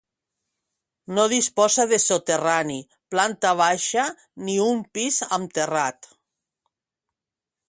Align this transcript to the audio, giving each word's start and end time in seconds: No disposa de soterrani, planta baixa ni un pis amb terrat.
No 1.17 1.25
disposa 1.33 1.85
de 1.91 1.99
soterrani, 2.05 2.79
planta 3.15 3.53
baixa 3.63 4.09
ni 4.49 4.59
un 4.71 4.83
pis 4.99 5.23
amb 5.39 5.55
terrat. 5.61 6.15